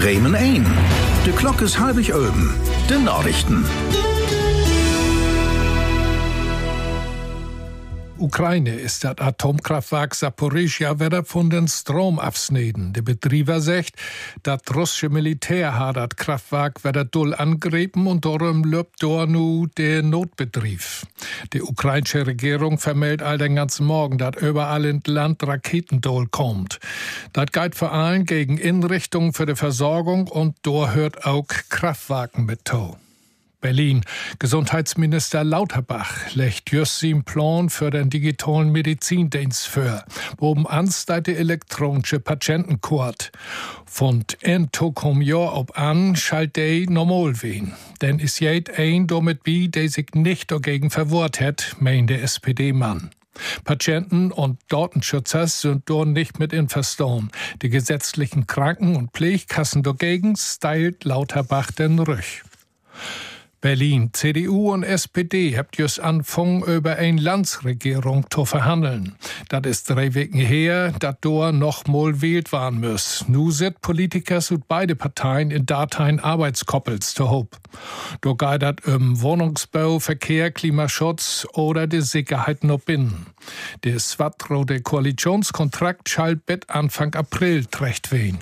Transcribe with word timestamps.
Bremen 0.00 0.34
1. 0.34 0.64
De 1.24 1.32
Glock 1.34 1.60
is 1.60 1.74
halbig 1.74 2.10
oben. 2.10 2.50
De 2.86 2.98
Nachrichten. 2.98 3.64
Ukraine 8.20 8.74
ist 8.74 9.02
das 9.04 9.16
Atomkraftwerk 9.16 10.14
Saporizhia 10.14 11.00
wieder 11.00 11.24
von 11.24 11.48
den 11.48 11.68
Strom 11.68 12.18
absneden. 12.18 12.92
Der 12.92 13.00
Betrieber 13.00 13.62
sagt, 13.62 13.92
das 14.42 14.60
russische 14.74 15.08
Militär 15.08 15.78
hat 15.78 15.96
das 15.96 16.10
Kraftwerk 16.16 16.84
wieder 16.84 17.06
doll 17.06 17.34
angegriffen 17.34 18.06
und 18.06 18.26
darum 18.26 18.62
löbt 18.64 19.02
dort 19.02 19.30
nu 19.30 19.66
der 19.78 20.02
Notbetrieb. 20.02 20.82
Die 21.54 21.62
ukrainische 21.62 22.26
Regierung 22.26 22.78
vermeldet 22.78 23.26
all 23.26 23.38
den 23.38 23.56
ganzen 23.56 23.86
Morgen, 23.86 24.18
dass 24.18 24.36
überall 24.36 24.84
in 24.84 25.00
Land 25.06 25.42
Raketendol 25.42 26.26
kommt. 26.28 26.78
Das 27.32 27.46
geht 27.46 27.74
vor 27.74 27.92
allem 27.92 28.26
gegen 28.26 28.58
Inrichtungen 28.58 29.32
für 29.32 29.46
die 29.46 29.56
Versorgung 29.56 30.28
und 30.28 30.56
dort 30.60 30.94
hört 30.94 31.24
auch 31.24 31.46
Kraftwagen 31.70 32.44
mit 32.44 32.66
to. 32.66 32.96
Berlin. 33.60 34.02
Gesundheitsminister 34.38 35.44
Lauterbach 35.44 36.34
legt 36.34 36.70
just 36.70 36.98
sin 36.98 37.24
Plan 37.24 37.68
für 37.68 37.90
den 37.90 38.10
digitalen 38.10 38.72
Medizindienst 38.72 39.66
für, 39.66 40.04
oben 40.38 40.66
anstatt 40.66 41.26
die 41.26 41.36
elektronische 41.36 42.20
Patientenkort. 42.20 43.32
Von 43.86 44.24
en 44.40 44.70
tokom 44.72 45.20
Jahr 45.22 45.56
ob 45.56 45.78
an 45.78 46.16
schalt 46.16 46.56
de 46.56 46.86
normal 46.88 47.42
wen. 47.42 47.72
Denn 48.00 48.18
is 48.18 48.38
jed 48.38 48.78
ein 48.78 49.06
damit 49.06 49.40
wie, 49.44 49.68
der 49.68 49.88
sich 49.88 50.08
nicht 50.14 50.50
dagegen 50.50 50.90
verwehrt 50.90 51.40
hat, 51.40 51.76
meint 51.80 52.10
der 52.10 52.22
SPD-Mann. 52.22 53.10
Patienten 53.64 54.32
und 54.32 54.58
Datenschützer 54.68 55.46
sind 55.46 55.82
dort 55.86 56.08
nicht 56.08 56.38
mit 56.38 56.52
infestorn. 56.52 57.30
Die 57.62 57.70
gesetzlichen 57.70 58.46
Kranken- 58.46 58.96
und 58.96 59.12
Pflegkassen 59.12 59.82
dagegen 59.82 60.36
stylt 60.36 61.04
Lauterbach 61.04 61.70
den 61.70 61.98
Rüch. 61.98 62.42
Berlin. 63.60 64.10
CDU 64.12 64.72
und 64.72 64.82
SPD 64.82 65.56
habt 65.56 65.76
just 65.76 66.00
anfangen, 66.00 66.62
über 66.62 66.96
eine 66.96 67.20
Landsregierung 67.20 68.26
zu 68.30 68.44
verhandeln. 68.44 69.16
Das 69.48 69.62
ist 69.66 69.90
drei 69.90 70.14
Wochen 70.14 70.38
her, 70.38 70.92
dass 70.98 71.16
da 71.20 71.52
noch 71.52 71.86
mal 71.86 72.22
wählt 72.22 72.52
waren 72.52 72.80
muss. 72.80 73.24
Nu 73.28 73.50
sind 73.50 73.82
Politiker 73.82 74.40
und 74.50 74.66
beide 74.68 74.96
Parteien 74.96 75.50
in 75.50 75.66
Dateien 75.66 76.20
Arbeitskoppels 76.20 77.14
zu 77.14 77.30
hob. 77.30 77.56
Da 78.22 78.32
geht 78.32 78.62
das 78.62 78.76
um 78.86 79.20
Wohnungsbau, 79.20 79.98
Verkehr, 79.98 80.50
Klimaschutz 80.50 81.46
oder 81.52 81.86
die 81.86 82.00
Sicherheit 82.00 82.64
noch 82.64 82.80
binnen. 82.80 83.26
Der 83.84 83.98
swattrode 83.98 84.80
Koalitionskontrakt 84.80 86.08
schalt 86.08 86.46
bet 86.46 86.70
Anfang 86.70 87.14
April 87.14 87.66
trecht 87.66 88.10
wen. 88.12 88.38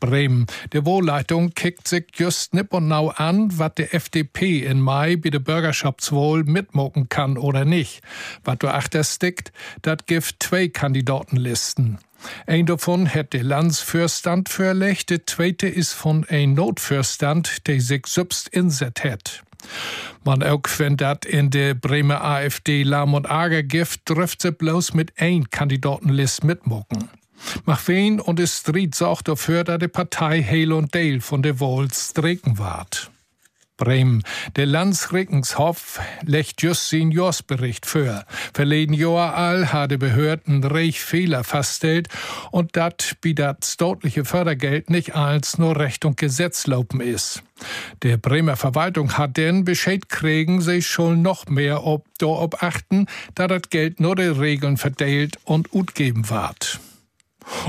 Bremen. 0.00 0.46
Die 0.72 0.84
Wohlleitung 0.84 1.54
kickt 1.54 1.88
sich 1.88 2.04
just 2.14 2.54
nipp 2.54 2.72
und 2.72 2.88
nau 2.88 3.08
an, 3.08 3.58
was 3.58 3.74
die 3.76 3.92
FDP 3.92 4.60
in 4.60 4.80
Mai 4.80 5.16
bei 5.16 5.30
der 5.30 5.38
Bürgerschaftswohl 5.38 6.44
mitmocken 6.44 7.08
kann 7.08 7.38
oder 7.38 7.64
nicht. 7.64 8.02
Was 8.44 8.58
du 8.58 8.68
achterstickt, 8.68 9.52
dat 9.82 10.06
gibt 10.06 10.36
zwei 10.40 10.68
Kandidatenlisten. 10.68 11.98
Ein 12.46 12.66
davon 12.66 13.12
hat 13.12 13.32
der 13.32 13.44
Landsfürstand 13.44 14.48
verlegt, 14.48 15.10
der 15.10 15.26
zweite 15.26 15.68
ist 15.68 15.92
von 15.92 16.26
ein 16.28 16.54
Notfürstand, 16.54 17.66
der 17.66 17.80
sich 17.80 18.06
selbst 18.06 18.48
inset 18.48 19.04
hat. 19.04 19.42
Man 20.24 20.42
auch 20.42 20.62
wenn 20.78 20.96
dat 20.96 21.24
in 21.24 21.50
der 21.50 21.74
Bremer 21.74 22.22
AfD 22.22 22.82
Lahm 22.82 23.14
und 23.14 23.28
Ager 23.30 23.62
gibt, 23.62 24.06
trifft 24.06 24.42
sie 24.42 24.52
bloß 24.52 24.94
mit 24.94 25.12
ein 25.18 25.50
Kandidatenlist 25.50 26.44
mitmocken. 26.44 27.08
Mach 27.64 27.86
wen 27.88 28.20
und 28.20 28.40
es 28.40 28.58
Street 28.58 28.94
sorgt 28.94 29.28
dafür, 29.28 29.64
dass 29.64 29.78
die 29.78 29.88
Partei 29.88 30.42
Hale 30.42 30.74
und 30.74 30.94
Dale 30.94 31.20
von 31.20 31.42
der 31.42 31.60
Wahl 31.60 31.88
strecken 31.92 32.58
ward. 32.58 33.10
Bremen. 33.76 34.22
Der 34.56 34.66
Landsregenshof 34.66 36.00
legt 36.22 36.62
just 36.62 36.88
sin 36.88 37.10
Jahresbericht 37.10 37.84
für. 37.84 38.24
Verleden 38.54 38.94
Jahr 38.94 39.34
all 39.34 39.72
hatte 39.72 39.98
Behörden 39.98 40.64
reich 40.64 41.00
Fehler 41.00 41.44
feststellt 41.44 42.08
und 42.50 42.74
dat 42.76 43.16
wie 43.22 43.34
dat 43.34 43.64
staatliche 43.64 44.24
Fördergeld 44.24 44.88
nicht 44.88 45.14
als 45.14 45.58
nur 45.58 45.78
Recht 45.78 46.04
und 46.04 46.16
Gesetz 46.16 46.66
laufen 46.66 47.00
ist. 47.00 47.42
Der 48.02 48.16
Bremer 48.16 48.56
Verwaltung 48.56 49.18
hat 49.18 49.36
denn 49.36 49.64
Bescheid 49.64 50.08
kriegen 50.08 50.60
sich 50.62 50.86
schon 50.86 51.20
noch 51.20 51.46
mehr 51.46 51.84
ob 51.84 52.06
da 52.18 52.26
ob 52.26 52.62
achten, 52.62 53.06
da 53.34 53.46
dat 53.46 53.70
Geld 53.70 54.00
nur 54.00 54.16
die 54.16 54.22
Regeln 54.22 54.78
verteilt 54.78 55.38
und 55.44 55.74
utgeben 55.74 56.30
ward. 56.30 56.80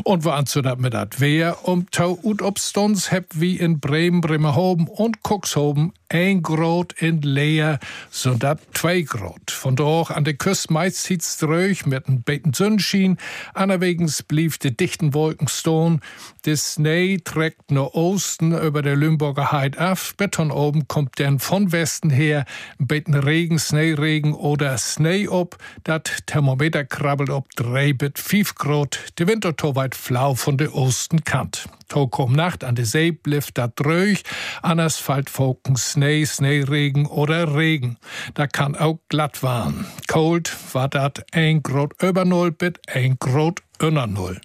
Und 0.04 0.26
wo 0.26 0.42
zu 0.44 0.62
dat 0.62 0.80
mit 0.80 0.94
dat 0.94 1.20
Wehr 1.20 1.58
um 1.64 1.90
tau 1.92 2.18
ut 2.24 2.42
obstons 2.42 3.12
heb 3.12 3.26
wie 3.34 3.58
in 3.58 3.80
Bremen, 3.80 4.22
Bremerhoven 4.22 4.88
und 4.88 5.24
Cuxhoven 5.24 5.94
ein 6.10 6.42
Grot 6.42 6.94
in 6.94 7.22
Leer, 7.22 7.80
so 8.10 8.34
dat 8.34 8.60
zwei 8.74 9.02
Grot. 9.02 9.47
Von 9.58 9.76
doch 9.76 10.12
an 10.12 10.24
der 10.24 10.36
Küste 10.36 10.72
meist 10.72 11.04
zieht's 11.04 11.38
durch 11.38 11.88
mit 11.88 12.08
n 12.08 12.22
beten 12.22 12.54
Sonnenschien, 12.54 13.18
anerwegens 13.56 14.22
blieb 14.22 14.60
de 14.60 14.70
dichten 14.70 15.16
Wolken 15.16 15.48
stone, 15.48 16.00
de 16.46 16.56
Schnee 16.56 17.18
trägt 17.18 17.72
nur 17.72 17.96
Osten 17.96 18.56
über 18.56 18.84
der 18.84 18.96
Lümburger 18.96 19.52
Heid 19.52 19.80
af, 19.80 20.14
Beton 20.16 20.52
oben 20.52 20.88
kommt 20.88 21.18
denn 21.18 21.40
von 21.40 21.72
Westen 21.72 22.12
her, 22.12 22.46
n 22.80 22.86
beten 22.86 23.16
Regen, 23.16 23.58
Schneeregen 23.58 24.36
oder 24.36 24.78
Schnee 24.78 25.28
ob, 25.28 25.58
dat 25.84 26.28
Thermometer 26.28 26.86
krabbelt 26.86 27.32
ob 27.32 27.50
drei 27.56 27.94
bit 27.94 28.20
fief 28.20 28.54
Grot, 28.54 29.00
de 29.18 29.28
Wintertor 29.28 29.76
weit 29.76 29.96
flau 29.96 30.36
von 30.36 30.58
der 30.58 30.76
Osten 30.76 31.24
kant. 31.24 31.68
Tog 31.88 32.30
Nacht 32.30 32.64
an 32.64 32.76
der 32.76 32.86
See 32.86 33.12
bliff 33.12 33.52
dat 33.52 33.80
dröch, 33.80 34.24
an 34.62 34.80
Asphalt 34.80 35.32
Schnee, 35.78 36.26
Schneeregen 36.26 37.06
oder 37.06 37.56
Regen. 37.56 37.98
Da 38.34 38.46
kann 38.46 38.76
auch 38.76 39.00
glatt 39.08 39.42
waren. 39.48 39.86
Cold 40.10 40.54
war 40.74 40.90
dat 40.90 41.26
ein 41.32 41.64
Grot 41.64 41.94
über 42.04 42.26
Null 42.26 42.52
bit 42.52 42.82
ein 42.94 43.16
Grot 43.18 43.64
unter 43.82 44.06
Null. 44.06 44.42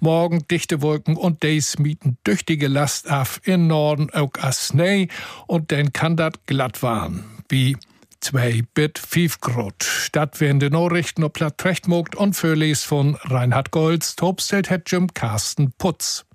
Morgen 0.00 0.44
dichte 0.48 0.82
Wolken 0.82 1.16
und 1.16 1.44
Days 1.44 1.78
mieten 1.78 2.18
tüchtige 2.24 2.66
Last 2.66 3.08
af 3.08 3.40
in 3.44 3.68
Norden 3.68 4.10
auch 4.12 4.32
as 4.40 4.66
Schnee 4.66 5.06
und 5.46 5.70
dann 5.70 5.92
kann 5.92 6.16
dat 6.16 6.44
glatt 6.46 6.82
waren. 6.82 7.22
Wie 7.48 7.76
2 8.18 8.62
Bit 8.74 8.98
5 8.98 9.40
Grot. 9.40 9.84
Statt 9.84 10.40
werden 10.40 10.58
die 10.58 10.70
Nachrichten 10.70 11.22
ob 11.22 11.34
platt 11.34 11.64
recht 11.64 11.86
mogt 11.86 12.16
und 12.16 12.34
für 12.34 12.56
von 12.74 13.14
Reinhard 13.22 13.70
Golds, 13.70 14.16
Tobstelt 14.16 14.70
hat 14.70 14.90
Jim 14.90 15.14
Carsten 15.14 15.70
Putz. 15.78 16.24